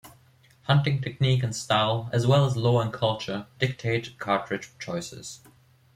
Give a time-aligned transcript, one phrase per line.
[0.63, 5.41] Hunting technique and style, as well as law and culture, dictate cartridge choices.